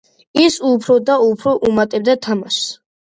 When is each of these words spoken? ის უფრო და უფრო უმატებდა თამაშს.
ის 0.43 0.55
უფრო 0.69 0.95
და 1.09 1.17
უფრო 1.25 1.53
უმატებდა 1.67 2.17
თამაშს. 2.29 2.71